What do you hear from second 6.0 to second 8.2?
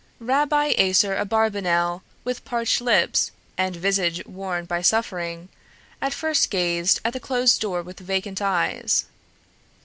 at first gazed at the closed door with